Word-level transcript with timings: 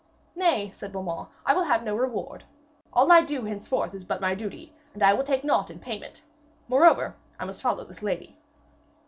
'Nay,' 0.35 0.71
said 0.71 0.91
Beaumains, 0.91 1.27
'I 1.45 1.53
will 1.53 1.63
have 1.65 1.83
no 1.83 1.95
reward. 1.95 2.43
All 2.91 3.11
I 3.11 3.21
do 3.21 3.45
henceforth 3.45 3.93
is 3.93 4.03
but 4.03 4.19
my 4.19 4.33
duty, 4.33 4.73
and 4.95 5.03
I 5.03 5.13
will 5.13 5.23
take 5.23 5.43
naught 5.43 5.69
in 5.69 5.77
payment. 5.77 6.23
Moreover, 6.67 7.15
I 7.37 7.45
must 7.45 7.61
follow 7.61 7.83
this 7.83 8.01
lady.' 8.01 8.35